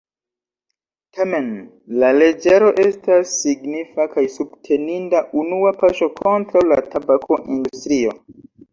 [1.17, 1.51] Tamen
[2.03, 8.23] la leĝaro estas signifa kaj subteninda unua paŝo kontraŭ la tabako-industrio.